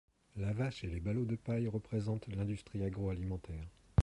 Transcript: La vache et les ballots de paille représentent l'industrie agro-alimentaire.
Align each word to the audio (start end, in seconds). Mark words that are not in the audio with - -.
La 0.37 0.51
vache 0.51 0.83
et 0.83 0.87
les 0.87 0.99
ballots 0.99 1.25
de 1.25 1.35
paille 1.35 1.67
représentent 1.67 2.25
l'industrie 2.29 2.83
agro-alimentaire. 2.83 3.67